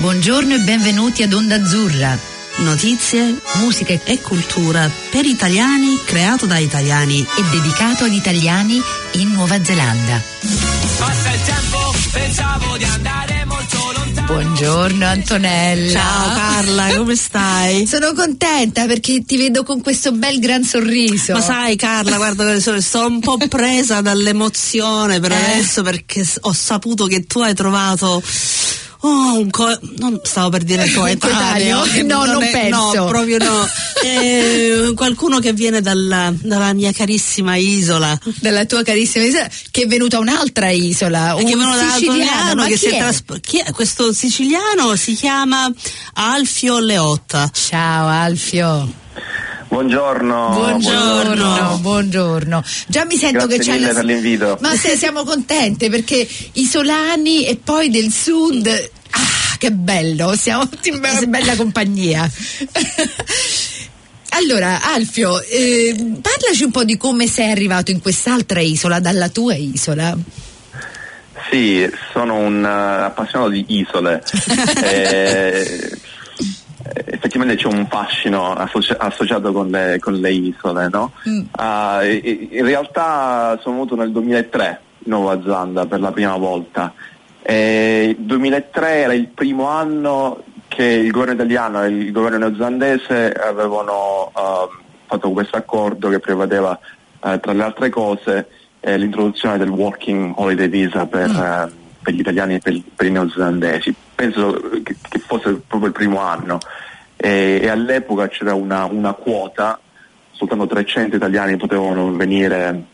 [0.00, 2.18] Buongiorno e benvenuti ad Onda Azzurra.
[2.58, 8.80] Notizie, musica e cultura per italiani, creato da italiani e dedicato ad italiani
[9.12, 10.22] in Nuova Zelanda.
[10.96, 14.26] Passa il tempo, pensavo di andare molto lontano.
[14.26, 15.90] Buongiorno Antonella.
[15.90, 17.84] Ciao Carla, come stai?
[17.86, 21.34] Sono contenta perché ti vedo con questo bel gran sorriso.
[21.34, 25.36] Ma sai Carla, guarda, sto un po' presa dall'emozione per Eh.
[25.36, 28.22] adesso perché ho saputo che tu hai trovato
[29.02, 32.94] Oh, un co- non stavo per dire coetaneo, No, non è- penso.
[32.94, 33.68] No, proprio no.
[34.02, 38.18] Eh, qualcuno che viene dalla, dalla mia carissima isola.
[38.40, 42.64] Dalla tua carissima isola, che è venuta un'altra isola, Che un viene da siciliano.
[42.64, 43.40] Che si è è?
[43.40, 43.70] chi è?
[43.72, 45.70] Questo siciliano si chiama
[46.14, 47.50] Alfio Leotta.
[47.52, 48.90] Ciao Alfio.
[49.70, 50.48] Buongiorno.
[50.48, 52.64] Buongiorno, buongiorno.
[52.88, 53.94] Già mi sento Grazie che c'è mille la...
[53.94, 54.58] per l'invito.
[54.60, 58.66] Ma se siamo contente perché isolani e poi del sud.
[58.66, 62.28] Ah, che bello, siamo in be- bella compagnia.
[64.32, 69.56] Allora, Alfio, eh, parlaci un po' di come sei arrivato in quest'altra isola, dalla tua
[69.56, 70.16] isola.
[71.50, 74.22] Sì, sono un eh, appassionato di isole.
[74.84, 75.98] Eh,
[76.92, 81.12] effettivamente c'è un fascino associ- associato con le, con le isole, no?
[81.28, 81.44] Mm.
[82.02, 86.92] E- in realtà sono venuto nel 2003 in Nuova Zelanda per la prima volta.
[87.42, 93.32] E il 2003 era il primo anno che il governo italiano e il governo neozelandese
[93.32, 96.78] avevano ehm, fatto questo accordo che prevedeva,
[97.24, 102.20] eh, tra le altre cose, eh, l'introduzione del working holiday visa per, eh, per gli
[102.20, 103.94] italiani e per, per i neozelandesi.
[104.14, 106.58] Penso che, che fosse proprio il primo anno
[107.22, 109.78] e, e all'epoca c'era una, una quota,
[110.30, 112.84] soltanto 300 italiani potevano venire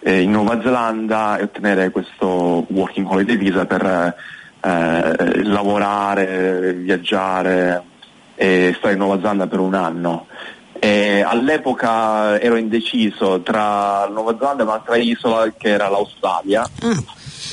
[0.00, 4.14] eh, in Nuova Zelanda e ottenere questo working holiday visa per
[4.60, 7.82] eh, lavorare, viaggiare
[8.34, 10.26] e stare in Nuova Zelanda per un anno.
[10.78, 17.02] E all'epoca ero indeciso tra Nuova Zelanda e un'altra isola che era l'Australia, Ah,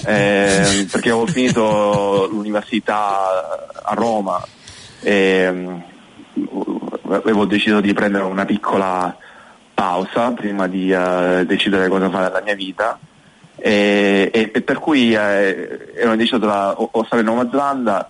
[0.05, 4.43] eh, perché avevo finito l'università a Roma
[5.01, 5.77] e mm,
[7.09, 9.15] avevo deciso di prendere una piccola
[9.73, 12.99] pausa prima di eh, decidere cosa fare nella mia vita.
[13.57, 18.09] E, e- e per cui eh, ero indeciso tra o, o stare in Nuova Zelanda.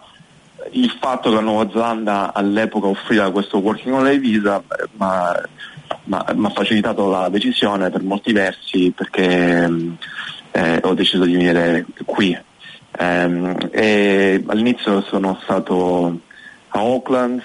[0.72, 5.40] Il fatto che la Nuova Zelanda all'epoca offriva questo working holiday visa ma
[6.08, 9.98] mi ha facilitato la decisione per molti versi perché mh,
[10.56, 12.38] eh, ho deciso di venire qui.
[12.98, 16.20] Ehm, e all'inizio sono stato
[16.70, 17.42] a Auckland,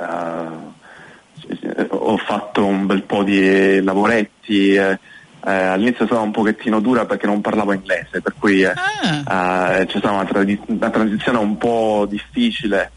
[0.00, 4.98] eh, ho fatto un bel po' di lavoretti, eh,
[5.44, 9.86] eh, all'inizio stavo un pochettino dura perché non parlavo inglese, per cui eh, eh, c'è
[9.88, 12.90] stata una, tradi- una transizione un po' difficile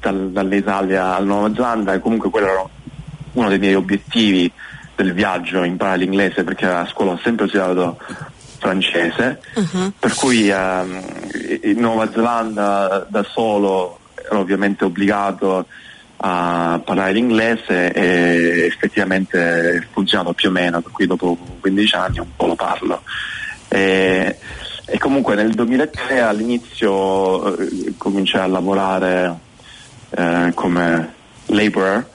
[0.00, 2.68] dal- dall'Italia alla Nuova Zelanda e comunque quello era
[3.32, 4.50] uno dei miei obiettivi
[4.94, 7.98] del viaggio, imparare l'inglese perché a scuola ho sempre studiato
[8.62, 9.92] francese, uh-huh.
[9.98, 11.02] per cui ehm,
[11.64, 15.66] in Nuova Zelanda da solo ero ovviamente obbligato
[16.24, 22.18] a parlare l'inglese e effettivamente è funzionato più o meno, per cui dopo 15 anni
[22.20, 23.02] un po' lo parlo.
[23.66, 24.38] E,
[24.86, 29.38] e comunque nel 2003 all'inizio eh, cominciai a lavorare
[30.10, 31.14] eh, come
[31.46, 32.08] laborer,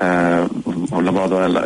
[0.00, 0.48] eh,
[0.90, 1.62] ho lavorato nella,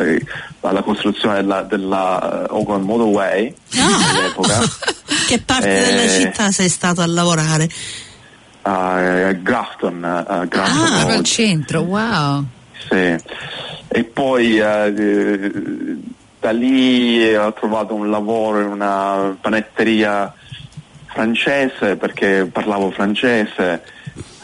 [0.61, 4.59] alla costruzione della, della eh, Auckland Motorway all'epoca.
[5.27, 7.69] che parte Eh, della città sei stato a lavorare?
[8.69, 12.43] a Grafton, a Grafton Ah, proprio al centro, wow.
[12.89, 13.15] Sì.
[13.89, 15.97] E poi eh,
[16.39, 20.33] da lì ho trovato un lavoro in una panetteria
[21.05, 23.81] francese perché parlavo francese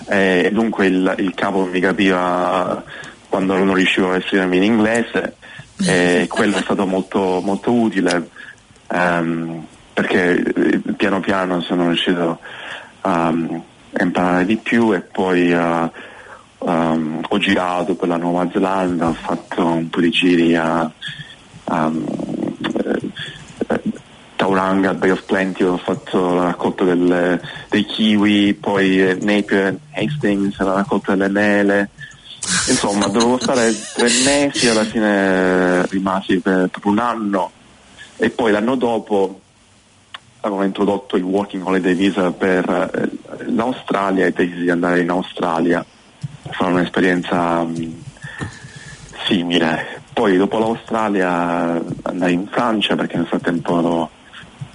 [0.08, 2.82] e dunque il, il capo mi capiva
[3.34, 5.38] quando non riuscivo a esprimermi in inglese
[5.84, 8.30] e quello è stato molto, molto utile
[8.92, 12.40] ehm, perché eh, piano piano sono riuscito
[13.02, 13.34] a
[13.94, 15.92] a imparare di più e poi eh,
[16.60, 20.90] um, ho girato per la Nuova Zelanda, ho fatto un po' di giri a,
[21.66, 21.92] a
[22.88, 23.12] eh,
[24.36, 30.74] Tauranga, Bay of Plenty, ho fatto la raccolta delle- dei kiwi, poi Napier Hastings, la
[30.74, 31.90] raccolta delle mele.
[32.68, 37.52] Insomma, dovevo stare tre mesi, alla fine rimasi per, un anno.
[38.18, 39.40] E poi l'anno dopo
[40.42, 45.86] avevano introdotto il working holiday visa per eh, l'Australia e decisi di andare in Australia.
[46.50, 48.04] Fare un'esperienza mh,
[49.26, 50.02] simile.
[50.12, 54.10] Poi dopo l'Australia andai in Francia perché nel frattempo ero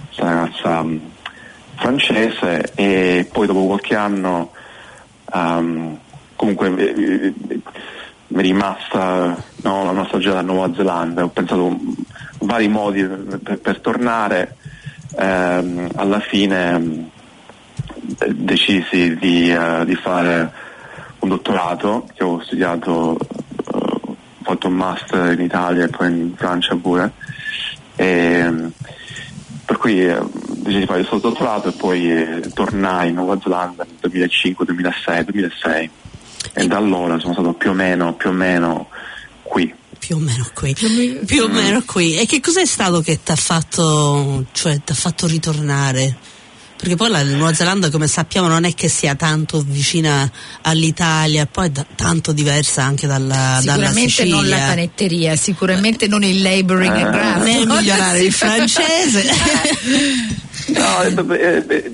[0.07, 1.01] questa ragazza mh,
[1.75, 2.71] francese.
[2.73, 4.51] E poi dopo qualche anno
[5.33, 5.99] ehm,
[6.39, 7.59] comunque eh, eh,
[8.27, 11.77] mi è rimasta no, la nostalgia della Nuova Zelanda, ho pensato
[12.39, 14.55] vari modi per, per tornare,
[15.17, 17.09] ehm, alla fine mh,
[18.35, 20.49] decisi di, eh, di fare
[21.19, 26.33] un dottorato che ho studiato, eh, ho fatto un master in Italia e poi in
[26.37, 27.11] Francia pure.
[27.97, 28.71] E,
[29.65, 30.17] per cui eh,
[30.53, 35.23] decisi di fare questo dottorato e poi eh, tornai in Nuova Zelanda nel 2005, 2006,
[35.25, 35.89] 2006
[36.53, 38.89] e da allora sono stato più o meno, più o meno
[39.43, 39.73] qui.
[39.97, 40.73] Più o meno qui.
[41.25, 42.15] Più o meno qui.
[42.17, 46.15] E che cos'è stato che ti ha fatto, cioè, fatto ritornare?
[46.79, 50.31] Perché poi la Nuova Zelanda, come sappiamo, non è che sia tanto vicina
[50.61, 54.35] all'Italia, poi è da- tanto diversa anche dalla, dalla Sicuramente Sicilia.
[54.35, 57.01] non la panetteria, sicuramente non il laboring Eh.
[57.01, 57.43] and craft.
[57.43, 59.29] Né migliorare il francese.
[60.67, 61.91] No, eh, beh, eh, eh,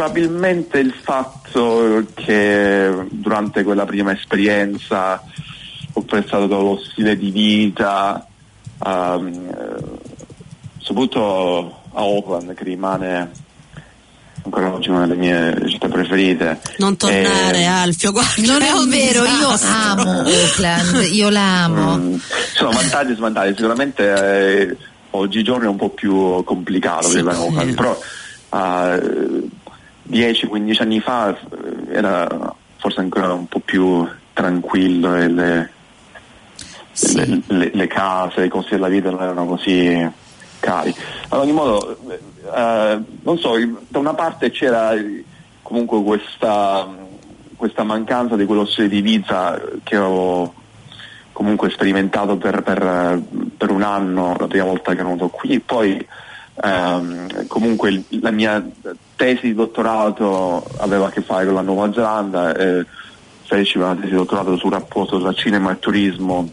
[0.00, 5.22] probabilmente il fatto che durante quella prima esperienza
[5.92, 8.26] ho pensato lo stile di vita,
[8.82, 9.98] ehm, eh,
[10.78, 13.30] soprattutto a Auckland che rimane
[14.42, 16.62] ancora oggi una delle mie città preferite.
[16.78, 18.40] non tornare Eh, Alfio, guarda.
[18.40, 21.98] Non è vero, io amo Auckland, io la amo.
[21.98, 22.14] Mm,
[22.54, 24.76] sono vantaggi e svantaggi, sicuramente eh,
[25.10, 27.74] oggigiorno è un po' più complicato Sì, vivere a Auckland, sì.
[27.74, 28.00] però
[28.52, 29.48] eh,
[30.10, 31.36] 10-15 anni fa eh,
[31.92, 35.70] era forse ancora un po' più tranquillo e le,
[36.92, 37.16] Sì.
[37.26, 40.08] le, le- le case, i costi della vita non erano così
[40.60, 40.94] cari.
[41.28, 41.96] Ad ogni modo,
[42.54, 43.52] eh, non so,
[43.88, 45.24] da una parte c'era eh,
[45.62, 46.88] comunque questa,
[47.56, 50.52] questa mancanza di quello stile di vita che ho
[51.32, 53.22] comunque sperimentato per, per-
[53.56, 56.06] per un anno la prima volta che ero venuto qui, poi
[56.62, 58.62] ehm, comunque la mia
[59.20, 62.86] tesi di dottorato aveva a che fare con la Nuova Zelanda e
[63.42, 66.50] feci una tesi di dottorato sul rapporto tra cinema e turismo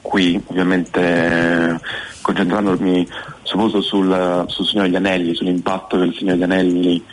[0.00, 1.80] qui ovviamente eh,
[2.20, 3.08] concentrandomi
[3.42, 7.04] soprattutto sul, sul Signore degli Anelli, sull'impatto che il Signore degli Anelli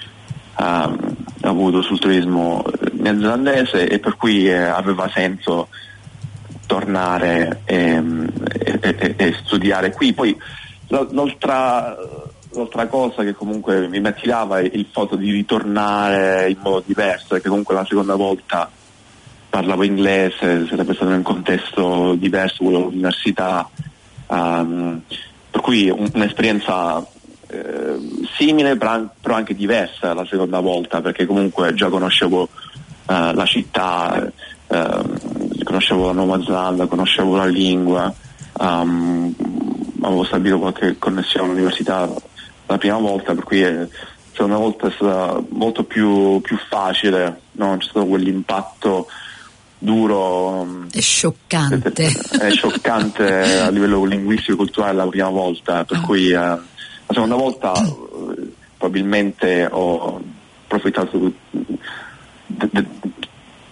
[0.60, 5.70] ehm, ha avuto sul turismo eh, neozelandese e per cui eh, aveva senso
[6.68, 10.14] tornare ehm, e, e- e studiare qui.
[10.14, 10.38] Poi
[10.90, 11.98] l'altra,
[12.52, 17.50] l'altra cosa che comunque mi attirava è il fatto di ritornare in modo diverso, perché
[17.50, 18.70] comunque la seconda volta
[19.50, 23.70] parlavo inglese, sarebbe stato in un contesto diverso, quello dell'università,
[24.28, 25.02] ehm,
[25.50, 27.06] per cui un- un'esperienza
[27.52, 32.48] eh, simile però an- però anche diversa la seconda volta, perché comunque già conoscevo
[33.08, 34.32] eh, la città,
[34.68, 38.14] ehm, conoscevo la Nuova Zelanda, conoscevo la lingua,
[38.62, 39.34] ehm,
[40.02, 42.08] avevo stabilito qualche connessione all'università
[42.70, 43.88] la prima volta, per cui eh, la
[44.32, 47.76] seconda volta è stata molto più, più facile, no?
[47.78, 49.08] c'è stato quell'impatto
[49.78, 51.92] duro, mm, È scioccante.
[52.40, 56.02] è scioccante a livello linguistico e culturale la prima volta, per Ah.
[56.02, 56.60] cui eh, la
[57.08, 60.22] seconda volta eh, probabilmente ho
[60.66, 61.36] approfittato di-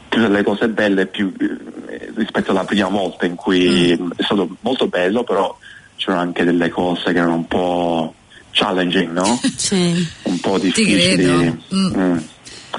[0.09, 4.11] più delle cose belle più, eh, rispetto alla prima volta in cui Mm.
[4.15, 5.55] è stato molto bello, però
[5.97, 8.13] c'erano anche delle cose che erano un po'
[8.57, 9.39] challenging, no?
[9.55, 10.07] Sì.
[10.23, 11.25] un po' difficili.
[11.73, 11.95] Mm.
[11.95, 12.17] Mm.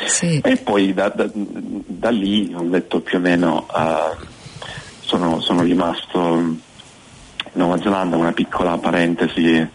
[0.06, 0.40] Sì.
[0.42, 4.16] E poi da, da- da lì ho detto più o meno eh,
[5.00, 6.56] sono, sono rimasto in
[7.52, 9.66] Nuova Zelanda, una piccola parentesi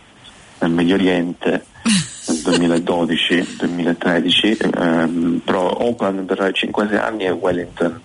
[0.60, 1.65] nel Medio Oriente
[2.27, 2.38] nel
[2.83, 8.00] 2012-2013, ehm, però Auckland per 5-6 anni e Wellington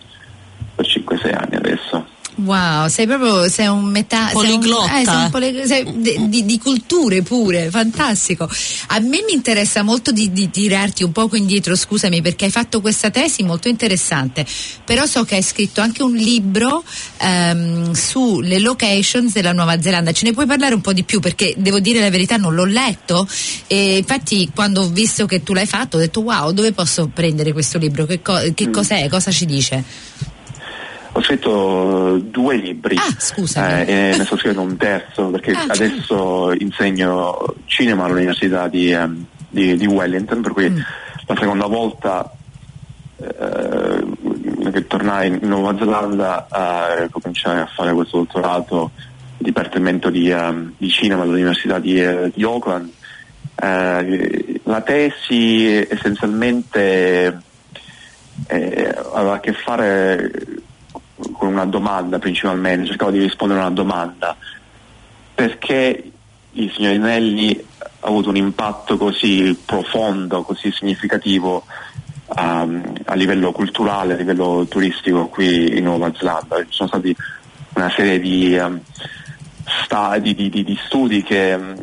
[0.74, 2.06] per 5-6 anni adesso.
[2.40, 5.00] Wow, sei proprio sei un metà sei un- Poliglotta.
[5.00, 8.48] eh, sei un poli- sei di, di- di culture pure, fantastico.
[8.88, 12.80] A me mi interessa molto di, di tirarti un poco indietro, scusami, perché hai fatto
[12.80, 14.46] questa tesi molto interessante.
[14.84, 16.84] Però so che hai scritto anche un libro
[17.18, 20.12] ehm, sulle locations della Nuova Zelanda.
[20.12, 21.18] Ce ne puoi parlare un po' di più?
[21.18, 23.26] Perché devo dire la verità, non l'ho letto.
[23.66, 27.52] E infatti, quando ho visto che tu l'hai fatto, ho detto wow, dove posso prendere
[27.52, 28.06] questo libro?
[28.06, 29.08] Che, co- che cos'è?
[29.08, 29.82] Cosa ci dice?
[31.18, 32.96] Ho scritto eh, due libri
[33.56, 38.92] Ah, eh, e ne sto scrivendo un terzo perché Ah, adesso insegno cinema all'università di,
[38.92, 40.78] ehm, di- di Wellington, per cui Mm.
[41.26, 42.30] la seconda volta
[43.20, 46.46] eh, che tornai in Nuova Zelanda
[47.02, 48.92] eh, cominciai a fare questo dottorato
[49.38, 52.90] di Dipartimento di, ehm, di Cinema all'Università di, eh, di Auckland.
[53.60, 57.40] Eh, la tesi essenzialmente
[58.46, 60.30] eh, aveva a che fare
[61.32, 64.36] con una domanda principalmente, cercavo di rispondere a una domanda.
[65.34, 66.10] Perché
[66.52, 67.64] il signor Inelli
[68.00, 71.64] ha avuto un impatto così profondo, così significativo
[72.26, 72.66] a,
[73.04, 76.58] a livello culturale, a livello turistico qui in Nuova Zelanda.
[76.60, 77.14] Ci sono stati
[77.74, 78.80] una serie di, um,
[79.84, 81.76] sta, di, di, di studi che um,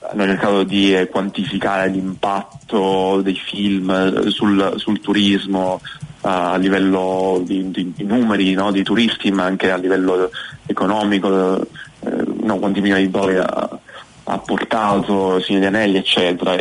[0.00, 5.80] hanno cercato di eh, quantificare l'impatto dei film sul, sul turismo
[6.22, 8.70] a livello di, di, di numeri no?
[8.70, 10.30] di turisti ma anche a livello
[10.66, 11.60] economico,
[12.00, 13.78] eh, no, quanti milioni di dollari ha,
[14.24, 16.56] ha portato Signori Anelli eccetera.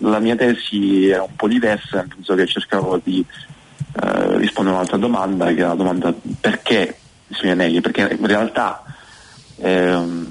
[0.00, 3.24] La mia tesi era un po' diversa, nel senso che cercavo di
[4.02, 6.96] eh, rispondere a un'altra domanda, che è la domanda perché
[7.30, 7.80] Signori Anelli?
[7.80, 8.82] Perché in realtà
[9.56, 10.26] ehm,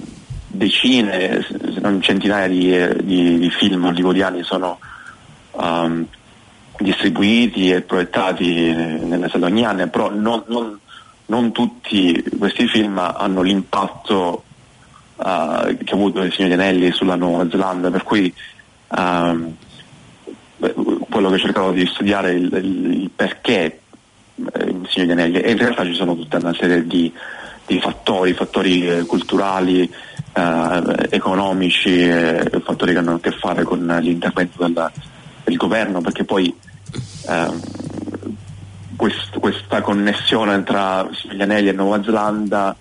[0.47, 4.79] decine, se non centinaia di, di, di film hollywoodiani sono
[5.51, 6.05] um,
[6.79, 10.79] distribuiti e proiettati nelle sale ogni anno, però non, non,
[11.27, 14.43] non, tutti questi film hanno l'impatto
[15.15, 18.33] uh, che ha avuto il Signore Anelli sulla Nuova Zelanda, per cui
[18.87, 19.55] um,
[21.09, 23.81] quello che cercavo di studiare è il, il, perché
[24.35, 25.41] eh, il Signore Anelli.
[25.41, 27.11] E in realtà ci sono tutta una serie di,
[27.65, 29.81] di fattori, fattori eh, culturali,
[30.33, 32.09] eh, economici,
[32.63, 34.91] fattori che hanno a che fare con l'intervento del,
[35.49, 36.55] del governo, perché poi
[37.27, 37.61] ehm,
[38.95, 42.75] quest, questa connessione tra gli anelli e Nuova Zelanda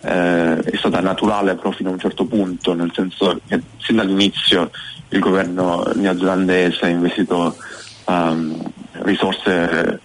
[0.00, 4.70] eh, è stata naturale però fino a un certo punto, nel senso che sin dall'inizio
[5.10, 7.56] il governo neozelandese ha investito
[8.06, 8.58] um,
[9.02, 10.00] risorse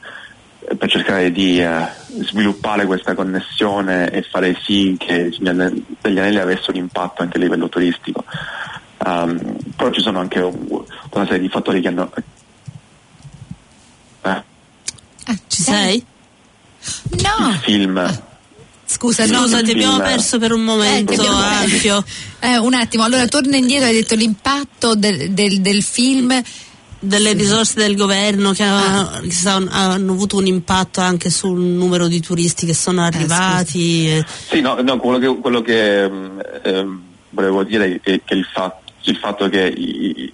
[0.78, 6.80] per cercare di uh, sviluppare questa connessione e fare sì che gli anelli avessero un
[6.80, 8.26] impatto anche a livello turistico.
[8.98, 10.42] Um, però ci sono anche
[11.18, 12.12] una serie di fattori che hanno...
[14.22, 14.44] Eh?
[15.26, 16.06] Ah, ci sei?
[17.10, 17.50] No!
[17.50, 18.22] Il film...
[18.90, 22.02] Scusa, no, ti abbiamo perso per un momento, eh, Alfio.
[22.40, 26.42] Eh, un attimo, allora torna indietro, hai detto l'impatto del, del, del film
[27.00, 29.22] delle risorse del governo che, ah.
[29.70, 34.10] hanno avuto un impatto anche sul numero di turisti che sono eh, arrivati.
[34.10, 36.04] Eh, sì, no, no, quello che, quello che
[36.64, 36.88] eh,
[37.30, 40.34] volevo dire è che il fatto, il fatto che i,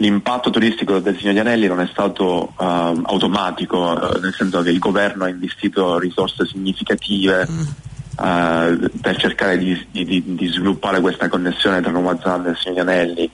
[0.00, 2.62] l'impatto turistico del Signore di Anelli non è stato uh,
[3.02, 9.86] automatico, uh, nel senso che il governo ha investito risorse significative uh, per cercare di,
[9.90, 13.30] di, di, sviluppare questa connessione tra Nuova Zelanda e il Signore di Anelli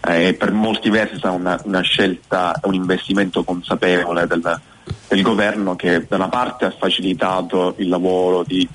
[0.00, 4.60] eh, per molti versi è stata una, una, scelta, un investimento consapevole del,
[5.08, 8.66] del, governo che da una parte ha facilitato il lavoro di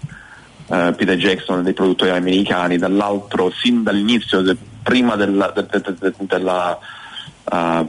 [0.67, 6.13] eh, Peter Jackson e dei produttori americani, dall'altro sin dall'inizio, de, prima della, de, de,
[6.19, 6.77] della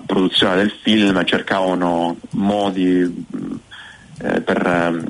[0.05, 3.27] produzione del film cercavano modi
[4.21, 5.05] eh, per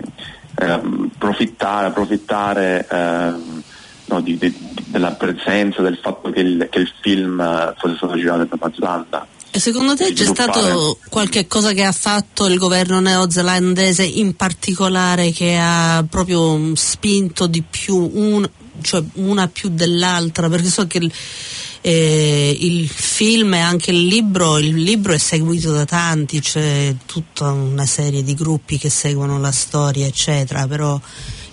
[0.55, 0.81] eh,
[1.19, 3.63] profittare, approfittare ehm,
[4.07, 4.55] no, di, di,
[4.87, 8.73] della presenza, del fatto che il, che il film eh, fosse stato girato in Nuova
[8.75, 9.27] Zelanda.
[9.57, 15.31] E secondo te c'è stato qualche cosa che ha fatto il governo neozelandese in particolare
[15.31, 20.49] che ha proprio spinto di più un, cioè una più dell'altra?
[20.49, 21.13] Perché so che il,
[21.83, 27.53] eh, il film e anche il libro, il libro è seguito da tanti, c'è tutta
[27.53, 31.01] una serie di gruppi che seguono la storia, eccetera, però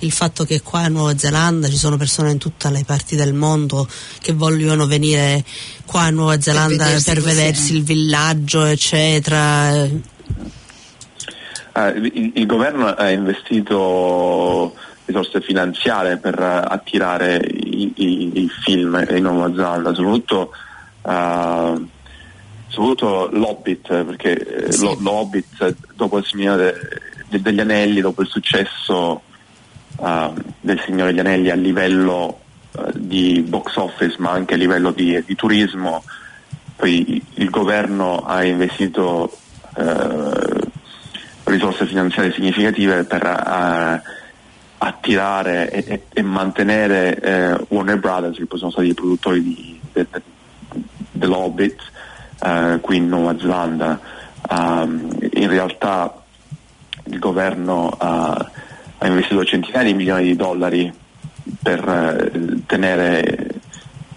[0.02, 3.34] il fatto che qua in Nuova Zelanda ci sono persone in tutte le parti del
[3.34, 3.88] mondo
[4.20, 5.44] che vogliono venire
[5.86, 9.72] qua in Nuova Zelanda per vedersi, per vedersi il villaggio, eccetera.
[11.74, 19.24] Uh, il, il, governo ha investito risorse finanziarie per attirare i, i, i film in
[19.24, 20.52] Nuova Zelanda, soprattutto,
[21.04, 21.88] uh,
[22.68, 24.98] soprattutto l'Hobbit, perché sì.
[25.00, 26.76] l'Hobbit dopo il Signore
[27.30, 29.22] degli Anelli, dopo il successo
[30.02, 32.40] uh, del Signore degli Anelli a livello
[32.72, 36.04] uh, di box office ma anche a livello di, di turismo,
[36.76, 39.38] poi il governo ha investito
[39.76, 40.60] uh,
[41.44, 43.24] risorse finanziarie significative per
[44.84, 49.80] attirare e, e, e mantenere eh, Warner Brothers, che poi sono stati i produttori di,
[49.94, 50.22] de, de,
[51.12, 51.80] dell'Hobbit
[52.42, 54.00] eh, qui in Nuova Zelanda.
[54.50, 56.24] Um, in realtà
[57.06, 58.50] il governo ha
[59.04, 60.94] ha investito centinaia di milioni di dollari
[61.62, 63.48] per eh, tenere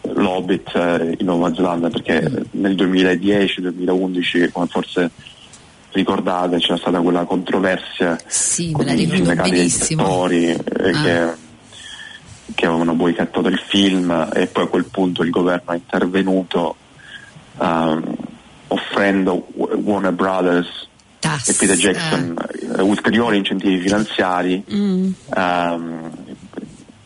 [0.03, 5.11] l'Hobbit eh, in Nuova Zelanda perché nel 2010-2011 come forse
[5.93, 11.03] ricordate c'era stata quella controversia sì, con i sindacati dei attori eh, ah.
[11.03, 11.33] che,
[12.55, 16.77] che, avevano boicottato il film e poi a quel punto il governo è intervenuto
[17.57, 18.17] um,
[18.69, 20.89] offrendo Warner Brothers
[21.25, 22.37] Tass, e Peter Jackson
[22.77, 22.83] eh.
[22.83, 25.13] ulteriori incentivi finanziari mm.
[25.35, 26.11] um,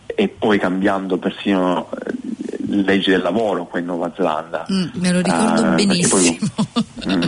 [0.06, 4.66] e poi cambiando persino eh, leggi del lavoro qua in Nuova Zelanda.
[4.72, 6.36] Mm, me lo ricordo uh, benissimo.
[6.72, 7.22] Poi, mm,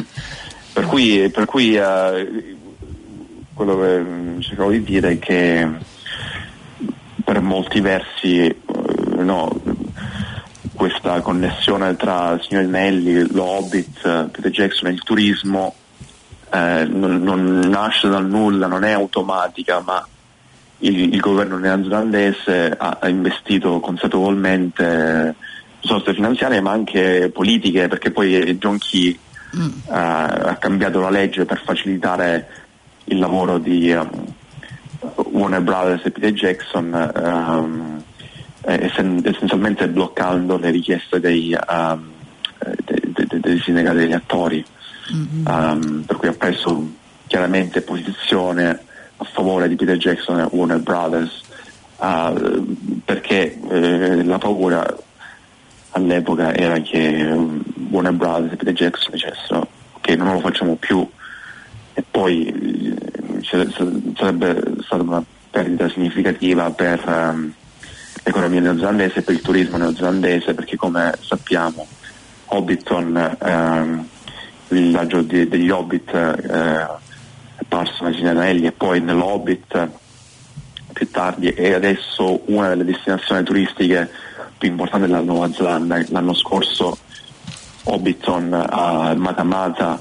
[0.72, 2.56] per cui, per cui eh,
[3.54, 5.68] quello che mm, cercavo di dire è che
[7.22, 8.56] per molti versi eh,
[9.18, 9.62] no,
[10.74, 15.76] questa connessione tra il signor Nelly, lo Hobbit, Peter Jackson e il turismo
[16.52, 20.06] eh, non, non, nasce dal nulla, non è automatica, ma
[20.78, 25.34] il, il governo neozelandese ha, ha, investito consapevolmente
[25.80, 29.18] risorse finanziarie ma anche politiche, perché poi John Key
[29.56, 29.68] mm.
[29.86, 32.48] eh, ha cambiato la legge per facilitare
[33.04, 34.08] il lavoro di um,
[35.30, 37.12] Warner Brothers e Peter Jackson.
[37.16, 38.02] Um,
[38.62, 42.10] essenzialmente bloccando le richieste dei, um,
[42.84, 44.64] dei, dei, dei sindacati degli attori,
[45.12, 45.46] mm-hmm.
[45.46, 46.92] um, per cui ha preso
[47.26, 48.68] chiaramente posizione
[49.16, 51.40] a favore di Peter Jackson e Warner Brothers,
[51.96, 54.96] uh, perché eh, la paura
[55.90, 59.68] all'epoca era che um, Warner Brothers e Peter Jackson dicessero
[60.00, 61.06] che non lo facciamo più
[61.92, 63.68] e poi eh,
[64.16, 67.52] sarebbe stata una perdita significativa per um,
[68.24, 71.86] l'economia neozelandese e per il turismo neozelandese perché come sappiamo
[72.52, 74.08] Hobbiton, ehm,
[74.70, 76.86] il villaggio di, degli Hobbit eh,
[77.56, 79.88] è parso nei Cinelli e poi nell'Hobbit
[80.92, 84.10] più tardi è adesso una delle destinazioni turistiche
[84.58, 86.02] più importanti della Nuova Zelanda.
[86.08, 86.98] L'anno scorso
[87.84, 90.00] Hobbiton a Matamata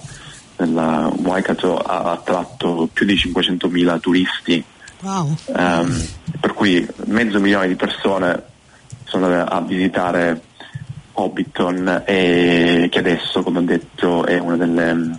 [0.58, 4.66] nella Waikato ha attratto più di 500.000 turisti
[5.02, 5.34] Wow.
[5.46, 6.08] Um,
[6.40, 8.44] per cui mezzo milione di persone
[9.06, 10.42] sono andate a visitare
[11.20, 15.18] Hobbiton e che adesso, come ho detto, è una delle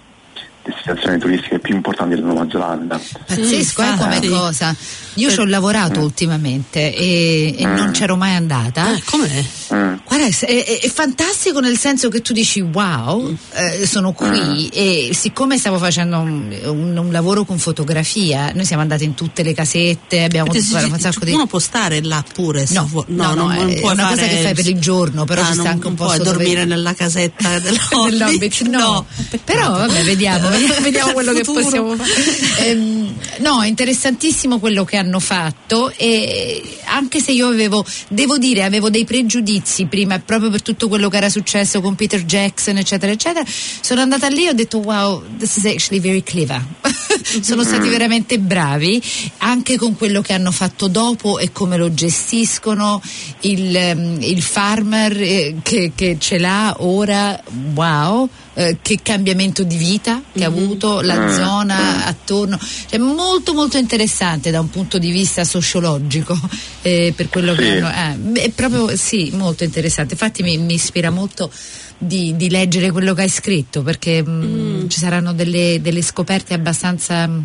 [0.63, 3.01] destinazioni turistiche più importanti della Nuova Zelanda.
[3.27, 4.75] Pazzesco, eh, come cosa.
[5.15, 6.03] Io ci ho lavorato mm.
[6.03, 7.75] ultimamente e, e mm.
[7.75, 8.95] non c'ero mai andata.
[8.95, 9.45] Eh, com'è?
[9.75, 9.95] Mm.
[10.21, 15.11] Guarda, è, è, è, fantastico nel senso che tu dici wow, eh, sono qui e
[15.15, 19.55] siccome stavo facendo un, un, un, lavoro con fotografia, noi siamo andati in tutte le
[19.55, 21.33] casette, abbiamo fatto un sacco di...
[21.33, 22.67] Uno può stare là pure?
[22.71, 25.47] No, no, no, no, non, è una cosa che fai per il giorno, però ah,
[25.47, 28.61] ci sta anche un po' puoi dormire nella casetta dell'Hobbit.
[28.63, 28.79] no.
[28.79, 29.07] no.
[29.45, 30.49] Però vabbè, vediamo,
[30.83, 32.69] vediamo quello che possiamo fare.
[32.69, 38.91] Ehm, no, interessantissimo quello che hanno fatto e anche se io avevo, devo dire, avevo
[38.91, 43.45] dei pregiudizi prima proprio per tutto quello che era successo con Peter Jackson eccetera eccetera,
[43.81, 46.63] sono andata lì e ho detto wow, this is actually very clever.
[47.41, 47.91] sono stati mm.
[47.91, 49.03] veramente bravi
[49.39, 53.01] anche con quello che hanno fatto dopo e come lo gestiscono
[53.41, 57.41] il, ehm, il farmer eh, che, che ce l'ha ora,
[57.75, 58.29] wow
[58.61, 60.49] eh, che cambiamento di vita che mm-hmm.
[60.49, 61.35] ha avuto la mm-hmm.
[61.35, 66.39] zona attorno, cioè molto molto interessante da un punto di vista sociologico
[66.83, 67.63] eh, per quello sì.
[67.63, 71.51] che hanno, eh, è proprio sì, molto interessante, infatti mi, mi ispira molto
[71.97, 74.89] di, di, leggere quello che hai scritto perché mh, mm, mm.
[74.89, 77.27] ci saranno delle, delle, scoperte abbastanza...
[77.27, 77.39] Mm,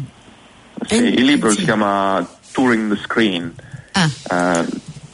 [0.86, 1.60] sì, il libro sì.
[1.60, 3.54] si chiama Touring the Screen,
[3.93, 4.10] ah.
[4.30, 4.65] uh,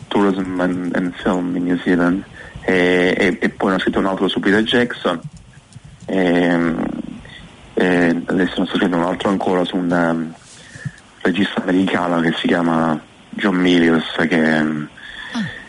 [0.07, 2.23] Tourism and, and, Film in New Zealand
[2.61, 5.21] e, e, e poi ho scritto un altro su Peter Jackson
[6.05, 6.85] e, ehm,
[7.73, 10.33] e adesso sto scrivendo un altro ancora su un um,
[11.21, 14.87] regista americano che si chiama John Milius che, um,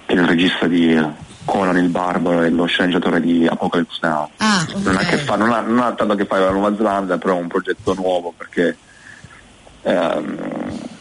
[0.06, 1.00] che, è il regista di
[1.44, 4.82] Conan il Barbaro e lo sceneggiatore di Apocalypse Now ah, okay.
[4.82, 7.18] non, ha fa, non, ha, non, ha tanto a che fare con la Nuova Zelanda
[7.18, 8.76] però è un progetto nuovo perché
[9.82, 10.91] um, eh,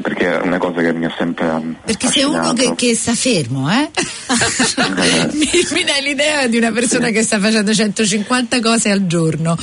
[0.00, 3.68] perché è una cosa che mi ha sempre perché sei uno che, che, sta fermo
[3.70, 3.90] eh?
[5.32, 7.12] mi, mi, dai l'idea di una persona sì.
[7.12, 9.56] che sta facendo 150 cose al giorno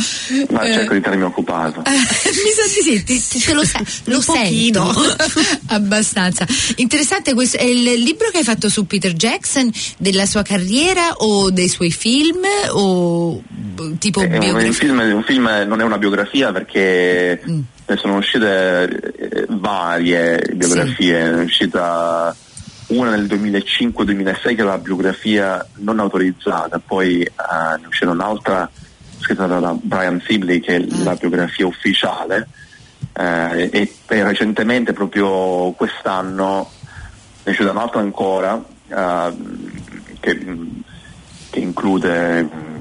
[0.50, 0.74] ma eh.
[0.74, 4.94] cerco di tenermi occupato mi sa di sì ti, ti, te lo, sa, lo sento
[5.68, 11.14] abbastanza interessante questo è il libro che hai fatto su Peter Jackson della sua carriera
[11.18, 13.42] o dei suoi film o
[13.98, 14.68] tipo è biografia?
[14.68, 17.60] Un film, un film non è una biografia perché mm
[17.98, 21.10] sono uscite eh, varie biografie, sì.
[21.10, 22.36] è uscita
[22.88, 28.70] una nel 2005-2006 che era la biografia non autorizzata, poi uh, ne uscita un'altra
[29.20, 31.04] scritta da Brian Sibley che è mm.
[31.04, 32.48] la biografia ufficiale
[33.14, 36.72] uh, e, e, recentemente proprio quest'anno
[37.44, 39.38] ne è uscita un'altra ancora uh,
[40.20, 40.46] che,
[41.50, 42.78] che include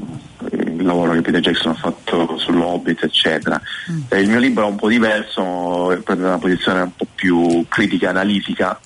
[0.81, 3.61] il lavoro che Peter Jackson ha fatto sull'Hobbit, eccetera.
[3.91, 4.01] Mm.
[4.09, 8.11] Eh, il mio libro è un po' diverso, prende una posizione un po' più critica
[8.11, 8.79] analitica.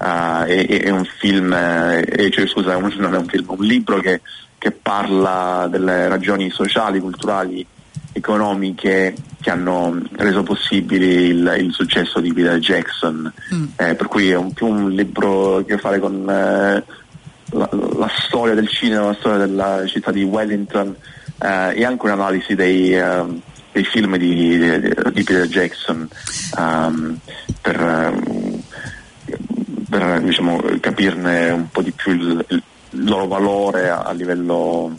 [0.00, 4.20] Uh, è, è, un film, eh, cioè, scusa, non è un film, un libro che,
[4.56, 7.66] che parla delle ragioni sociali, culturali,
[8.12, 13.32] economiche che hanno reso possibile il, il successo di Peter Jackson.
[13.54, 13.64] Mm.
[13.76, 16.84] Eh, per cui è un, più un libro che ha a che fare con eh,
[17.50, 20.94] la, la, storia del cinema, la storia della città di Wellington,
[21.40, 23.24] eh, e anche un'analisi dei, eh,
[23.72, 24.80] dei film di, di,
[25.12, 26.08] di, Peter Jackson
[26.56, 27.18] um,
[27.60, 28.12] per,
[29.88, 34.96] per diciamo, capirne un po' di più il, il loro valore a, a livello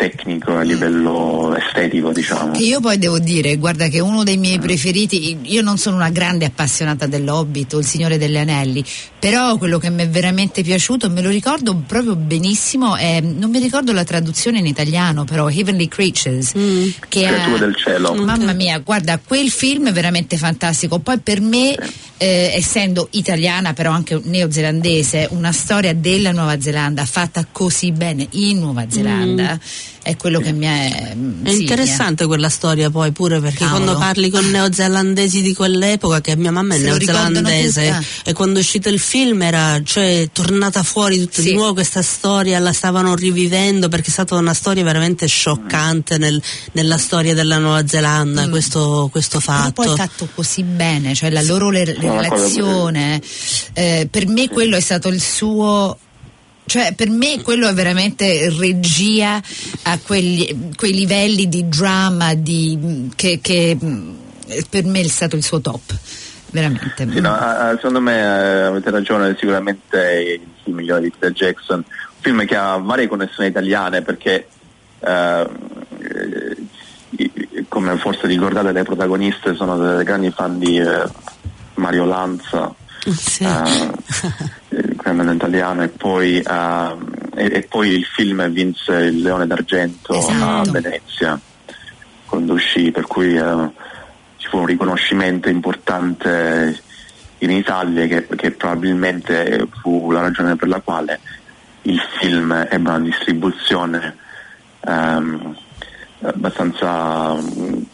[0.00, 2.52] tecnico, a livello estetico, diciamo.
[2.52, 6.08] Che io poi devo dire, guarda che uno dei miei preferiti, io non sono una
[6.08, 8.82] grande appassionata dell'Hobbit o il Signore degli Anelli,
[9.18, 13.58] però quello che mi è veramente piaciuto, me lo ricordo proprio benissimo, è, non mi
[13.58, 16.54] ricordo la traduzione in italiano, però Heavenly Creatures.
[16.56, 16.88] Mm.
[17.06, 18.14] Che Creature del cielo.
[18.14, 20.98] Mamma mia, guarda, quel film è veramente fantastico.
[20.98, 21.90] Poi per me, sì.
[22.22, 28.58] Eh, essendo italiana, però anche neozelandese, una storia della Nuova Zelanda fatta così bene in
[28.58, 29.54] Nuova Zelanda.
[29.54, 31.12] Mm è quello che mi è.
[31.14, 33.84] Mm, è sì, interessante quella storia poi pure perché Cavolo.
[33.84, 38.62] quando parli con neozelandesi di quell'epoca, che mia mamma è Se neozelandese, e quando è
[38.62, 41.48] uscito il film era cioè, tornata fuori tutta sì.
[41.48, 46.40] di nuovo questa storia, la stavano rivivendo perché è stata una storia veramente scioccante nel,
[46.72, 48.50] nella storia della Nuova Zelanda, mm.
[48.50, 49.82] questo, questo, fatto.
[49.82, 53.20] Però poi fatto così bene, cioè la loro le, relazione,
[53.72, 55.96] eh, per me quello è stato il suo
[56.70, 59.42] cioè, per me quello è veramente regia
[59.82, 63.76] a quelli, quei livelli di dramma di, che, che,
[64.70, 65.92] per me è stato il suo top.
[66.50, 67.10] Veramente.
[67.10, 67.36] Sì, no,
[67.74, 71.78] secondo me eh, avete ragione, sicuramente il migliore di Peter Jackson.
[71.78, 74.46] Un film che ha varie connessioni italiane perché
[75.00, 75.48] eh,
[77.66, 81.02] come forse ricordate le protagoniste sono delle grandi fan di eh,
[81.74, 82.72] Mario Lanza
[83.16, 83.44] sì.
[83.44, 83.90] uh,
[85.04, 86.98] il italiano e poi, uh,
[87.34, 90.68] e, e, poi il film vinse il Leone d'Argento esatto.
[90.68, 91.40] a Venezia
[92.26, 93.72] quando uscì per cui uh,
[94.36, 96.80] ci fu un riconoscimento importante
[97.38, 101.18] in Italia che, che, probabilmente fu la ragione per la quale
[101.82, 104.16] il film ebbe una distribuzione
[104.80, 105.56] um,
[106.22, 107.36] abbastanza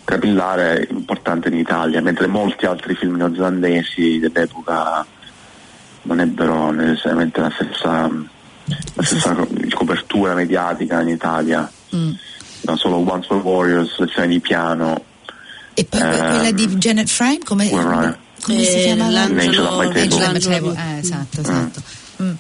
[0.05, 5.07] capillare importante in Italia, mentre molti altri film neozelandesi dell'epoca
[6.07, 8.11] non ebbero necessariamente la stessa,
[8.95, 9.37] la stessa
[9.75, 11.71] copertura mediatica in Italia.
[11.95, 12.13] Mm.
[12.63, 15.03] Non solo Once for Warriors, lezione di piano.
[15.75, 19.11] E poi eh, quella di Janet Frame come, come si chiama?
[19.11, 21.81] L'Angelo Angelo eh, esatto, esatto.
[21.81, 22.06] Mm.
[22.23, 22.33] Mm.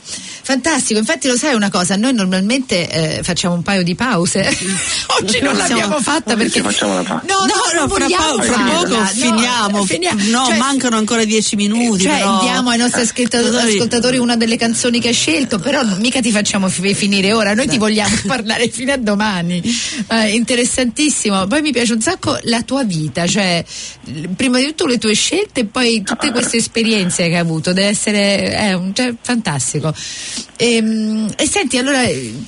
[0.42, 4.46] Fantastico, infatti lo sai una cosa, noi normalmente eh, facciamo un paio di pause,
[5.20, 6.62] oggi non l'abbiamo fatta perché...
[6.62, 7.24] Facciamo la pausa.
[7.26, 10.22] No, no, no, fra, pa- fra poco finiamo, finiamo.
[10.30, 12.04] no, cioè, mancano ancora dieci minuti.
[12.04, 12.40] Cioè però...
[12.40, 17.32] diamo ai nostri ascoltatori una delle canzoni che hai scelto, però mica ti facciamo finire
[17.32, 19.60] ora, noi ti vogliamo parlare fino a domani.
[20.08, 23.64] Eh, interessantissimo, poi mi piace un sacco la tua vita, cioè
[24.36, 27.88] prima di tutto le tue scelte e poi tutte queste esperienze che hai avuto, deve
[27.88, 29.92] essere eh, cioè, fantastico fantastico.
[30.57, 32.02] E, ehm, e senti, allora,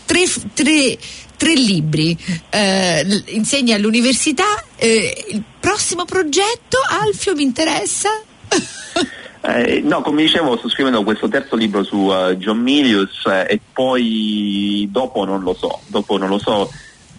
[0.05, 0.99] tre, tre,
[1.37, 2.17] tre libri,
[2.51, 8.09] eh, insegni all'università, eh, il prossimo progetto, Alfio, mi interessa?
[9.41, 13.61] Eh, no, come dicevo, sto scrivendo questo terzo libro su uh, John Milius eh, e
[13.73, 16.69] poi dopo non lo so, dopo non lo so,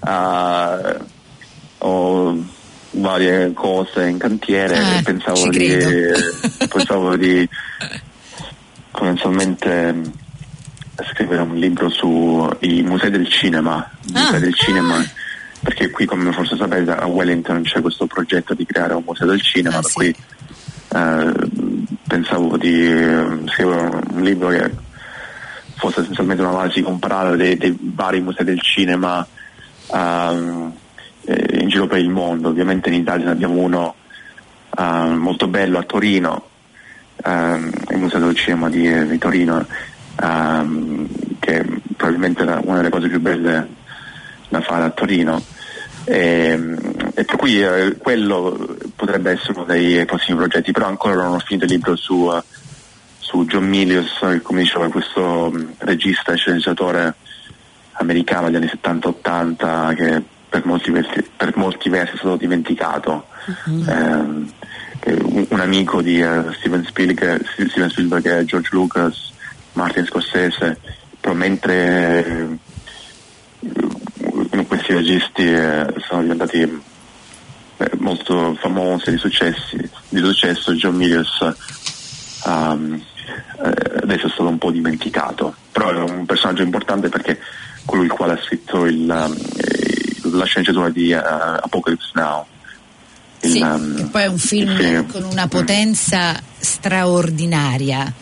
[0.01, 1.05] uh,
[1.77, 2.43] ho
[2.91, 5.77] varie cose in cantiere ah, e pensavo di,
[6.67, 7.47] pensavo di
[8.91, 10.03] potenzialmente mm,
[11.13, 14.19] scrivere un libro sui musei del cinema, ah.
[14.19, 15.03] musei del cinema
[15.61, 19.41] perché qui come forse sapete a Wellington c'è questo progetto di creare un museo del
[19.41, 19.95] cinema ah, per sì.
[19.95, 20.15] cui
[20.91, 21.33] eh,
[22.07, 24.71] pensavo di eh, scrivere un libro che
[25.75, 29.25] fosse essenzialmente un'analisi comparata dei, dei, vari musei del cinema
[29.87, 33.95] uh, in giro per il mondo ovviamente in Italia ne abbiamo uno
[34.77, 36.48] uh, molto bello a Torino
[37.23, 39.65] ehm, il Museo del Cinema di, di Torino,
[40.21, 41.07] ehm,
[41.39, 43.67] che probabilmente è una delle cose più belle
[44.49, 45.41] da fare a Torino.
[46.05, 46.77] E, ehm,
[47.13, 51.39] e per cui eh, quello potrebbe essere uno dei prossimi progetti, però ancora non ho
[51.39, 52.31] finito il libro su,
[53.19, 57.15] su John Milius, come dicevo, questo um, regista e sceneggiatore
[57.93, 63.27] americano degli anni 70-80 che per molti, versi, per molti versi è stato dimenticato.
[63.45, 63.83] Uh-huh.
[63.87, 64.67] Eh,
[65.05, 69.31] un amico di uh, Steven, Spielberg, Steven Spielberg George Lucas,
[69.73, 70.79] Martin Scorsese,
[71.19, 72.59] però mentre
[73.59, 76.81] uh, questi registi uh, sono diventati
[77.97, 81.39] molto famosi, di, successi, di successo, John Milius
[82.45, 83.01] um,
[84.01, 87.39] adesso è stato un po' dimenticato, però è un personaggio importante perché
[87.85, 92.45] colui il quale ha scritto il, um, la sceneggiatura di Apocalypse Now
[93.39, 95.05] sì, um, e poi è un film sì.
[95.11, 98.13] con una potenza straordinaria.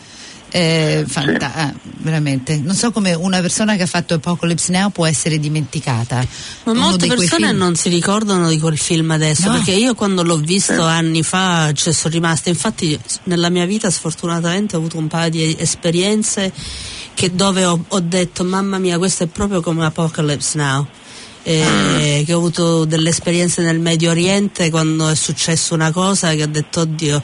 [0.50, 2.56] Eh, fanta- ah, veramente.
[2.56, 6.24] Non so come una persona che ha fatto Apocalypse Now può essere dimenticata.
[6.64, 9.52] Ma Uno molte persone film- non si ricordano di quel film adesso, No.
[9.56, 14.74] perché io quando l'ho visto anni fa ci sono rimasta, infatti nella mia vita sfortunatamente
[14.76, 16.50] ho avuto un paio di esperienze
[17.12, 20.86] che dove ho, ho detto mamma mia questo è proprio come Apocalypse Now.
[21.50, 26.42] Eh, che ho avuto delle esperienze nel Medio Oriente quando è successa una cosa che
[26.42, 27.22] ho detto oddio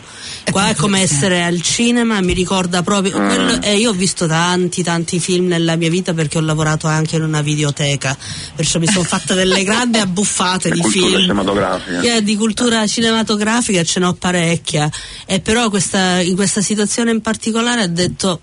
[0.51, 4.83] qua è come essere al cinema mi ricorda proprio quello, e io ho visto tanti
[4.83, 8.17] tanti film nella mia vita perché ho lavorato anche in una videoteca
[8.55, 11.21] perciò mi sono fatta delle grandi abbuffate di cultura film.
[11.21, 12.01] cinematografica.
[12.01, 14.91] eh, di cultura cinematografica ce n'ho parecchia
[15.27, 18.41] e però questa- in questa situazione in particolare ho detto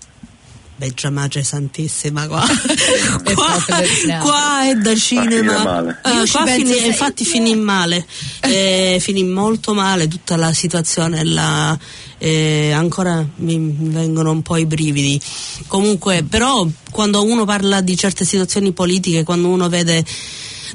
[0.76, 2.44] Beggia Madre Santissima qua.
[3.22, 3.64] È qua,
[4.20, 5.96] qua è da cinema.
[6.24, 8.04] ci qua finì- infatti finì male.
[8.40, 11.78] Eh, finì molto male tutta la situazione la,
[12.18, 15.20] eh, ancora mi vengono un po' i brividi.
[15.66, 20.04] Comunque però quando uno parla di certe situazioni politiche quando uno vede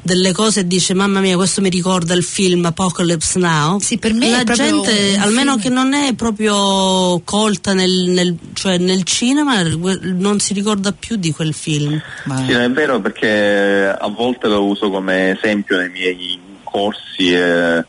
[0.02, 4.12] delle cose e dice mamma mia questo mi ricorda il film Apocalypse Now Sì, per
[4.14, 9.62] me la gente almeno film- che non è proprio colta nel, nel- cioè nel cinema
[9.62, 14.64] non si ricorda più di quel film Ma- Sì, è vero perché a volte lo
[14.64, 17.84] uso come esempio nei miei corsi e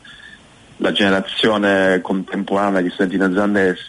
[0.82, 3.82] la generazione contemporanea di studenti neozelandesi,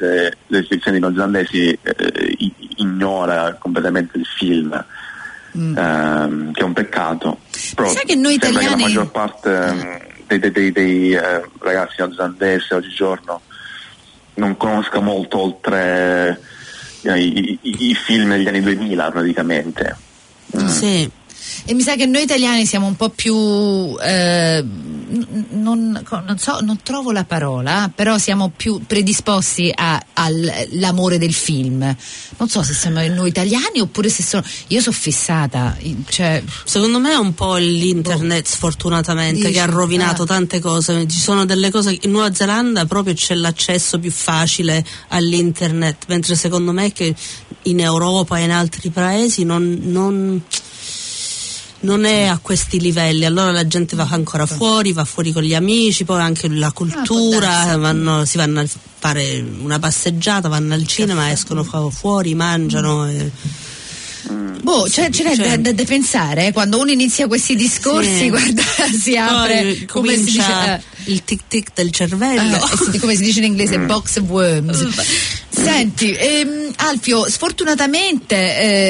[0.47, 2.37] degli studenti neozelandesi eh,
[2.77, 4.85] ignora completamente il film.
[5.53, 7.39] ehm, che è un peccato.
[7.75, 7.93] Però Mm.
[7.93, 11.45] Sai che noi sembra italiani- che la maggior parte ehm, dei, dei- dei- dei, eh,
[11.59, 13.41] ragazzi neozelandesi oggigiorno
[14.35, 16.39] non conosca molto oltre
[17.03, 19.95] eh, i, i- i film degli anni 2000 praticamente.
[20.57, 20.67] Mm.
[20.67, 21.09] sì
[21.65, 23.95] E mi sa che noi italiani siamo un po' più.
[24.01, 24.63] eh,
[25.51, 29.71] non, non so, non trovo la parola, però siamo più predisposti
[30.13, 31.79] all'amore del film.
[32.37, 34.43] Non so se siamo noi italiani oppure se sono.
[34.67, 35.77] Io sono fissata.
[36.07, 39.51] Cioè, Secondo me è un po' l'internet sfortunatamente Dici?
[39.51, 40.27] che ha rovinato Ah.
[40.27, 41.05] tante cose.
[41.07, 46.71] Ci sono delle cose in Nuova Zelanda proprio c'è l'accesso più facile all'internet, mentre secondo
[46.71, 47.13] me che
[47.63, 50.41] in Europa e in altri paesi non, non-
[51.81, 53.25] non è a questi livelli.
[53.25, 56.71] Allora la gente va ancora fuori, va fuori con gli amici, poi anche la Ah,
[56.71, 58.65] cultura, vanno- si vanno a
[58.99, 63.07] fare una passeggiata, vanno al cinema, escono fu- fuori, mangiano.
[63.09, 63.31] e-
[64.61, 68.29] boh, cioè, ce n'è Cioè- da, da- pensare eh, quando uno inizia questi discorsi, Sì.
[68.29, 68.61] guarda,
[69.01, 70.41] si apre come si dice.
[70.75, 72.57] eh, il tic tic del cervello.
[72.57, 74.85] Ah, sì, come si dice in inglese, box of worms.
[75.63, 78.35] Senti, ehm, Alfio, sfortunatamente,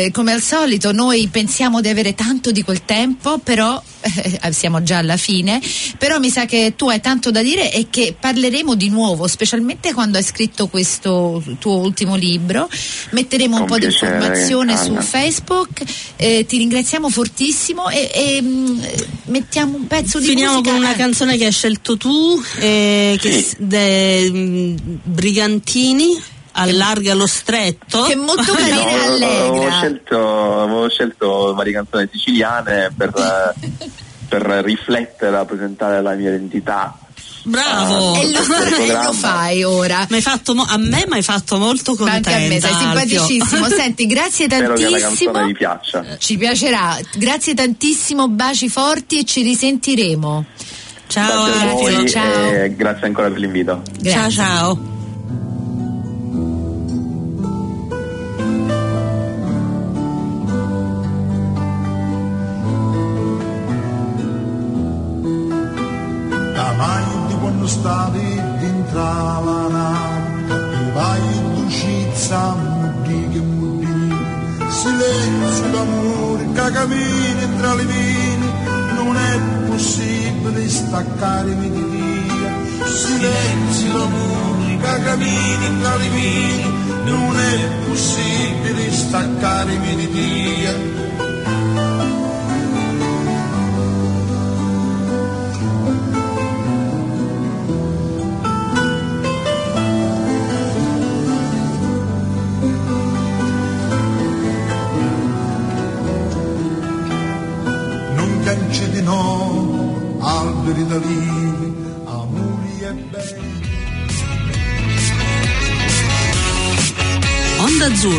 [0.06, 4.82] eh, come al solito, noi pensiamo di avere tanto di quel tempo, però eh, siamo
[4.82, 5.62] già alla fine,
[5.98, 9.94] però mi sa che tu hai tanto da dire e che parleremo di nuovo, specialmente
[9.94, 12.70] quando hai scritto questo tuo ultimo libro.
[13.12, 14.96] Metteremo un Con po' di informazione su.
[14.96, 15.82] Facebook,
[16.16, 18.80] eh, ti ringraziamo fortissimo e, e, mm,
[19.26, 20.72] mettiamo un pezzo di Finiamo musica.
[20.72, 20.98] con una eh.
[20.98, 23.56] canzone che hai scelto tu, eh, che Sì.
[23.60, 26.22] de- mh, Brigantini,
[26.54, 28.04] Allarga lo stretto.
[28.04, 29.78] Che è molto carina no, e avevo, allegra.
[29.78, 33.12] scelto, avevo scelto varie canzoni siciliane per,
[34.28, 36.96] per riflettere, rappresentare la mia identità.
[37.44, 38.14] Bravo!
[38.14, 38.40] Ah, E lo,
[39.04, 40.06] lo fai ora.
[40.10, 42.30] M'hai fatto mo- a me mi hai fatto molto Ma contenta.
[42.30, 43.66] anche a me, sei simpaticissimo.
[43.74, 46.18] Senti, grazie Spero che la tantissimo.
[46.20, 47.00] Ci piacerà.
[47.16, 50.46] Grazie tantissimo, baci forti e ci risentiremo.
[51.08, 52.74] Ciao Grazie a ciao.
[52.76, 53.82] grazie ancora per l'invito.
[53.84, 54.32] Ciao Grazie.
[54.32, 54.74] ciao.
[54.76, 55.01] Davanti
[67.82, 71.22] stavi dentro la nave, i vai
[71.56, 74.16] d'uscita, muddi che muddi,
[74.70, 78.48] silenzio d'amore che cammina tra le vine,
[78.98, 82.52] non è possibile staccarmi di via.
[82.86, 86.68] Silenzio d'amore che cammina tra le vine,
[87.06, 87.56] non è
[87.88, 90.91] possibile staccarmi di via.